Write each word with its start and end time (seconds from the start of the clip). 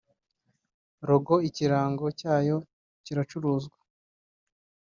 Logo 1.07 1.35
(ikirango) 1.47 2.05
cyayo 2.19 2.57
kiracuruzwa 3.03 3.77